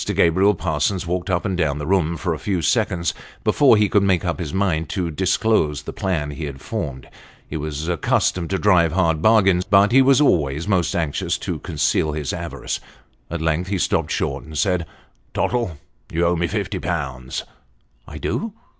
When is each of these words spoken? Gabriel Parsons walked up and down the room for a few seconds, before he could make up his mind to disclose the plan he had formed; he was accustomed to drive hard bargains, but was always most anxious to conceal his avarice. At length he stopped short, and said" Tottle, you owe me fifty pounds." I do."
Gabriel 0.15 0.55
Parsons 0.55 1.05
walked 1.05 1.29
up 1.29 1.45
and 1.45 1.55
down 1.55 1.77
the 1.77 1.85
room 1.85 2.17
for 2.17 2.33
a 2.33 2.39
few 2.39 2.63
seconds, 2.63 3.13
before 3.43 3.77
he 3.77 3.87
could 3.87 4.01
make 4.01 4.25
up 4.25 4.39
his 4.39 4.51
mind 4.51 4.89
to 4.89 5.11
disclose 5.11 5.83
the 5.83 5.93
plan 5.93 6.31
he 6.31 6.45
had 6.45 6.59
formed; 6.59 7.07
he 7.47 7.55
was 7.55 7.87
accustomed 7.87 8.49
to 8.49 8.57
drive 8.57 8.93
hard 8.93 9.21
bargains, 9.21 9.63
but 9.63 9.93
was 9.93 10.19
always 10.19 10.67
most 10.67 10.95
anxious 10.95 11.37
to 11.37 11.59
conceal 11.59 12.13
his 12.13 12.33
avarice. 12.33 12.79
At 13.29 13.41
length 13.43 13.67
he 13.67 13.77
stopped 13.77 14.09
short, 14.09 14.43
and 14.43 14.57
said" 14.57 14.87
Tottle, 15.35 15.77
you 16.11 16.25
owe 16.25 16.35
me 16.35 16.47
fifty 16.47 16.79
pounds." 16.79 17.43
I 18.07 18.17
do." 18.17 18.53